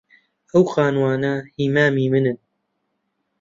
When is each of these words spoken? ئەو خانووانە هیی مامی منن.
ئەو 0.53 0.63
خانووانە 0.73 1.33
هیی 1.55 1.67
مامی 1.75 2.07
منن. 2.13 2.37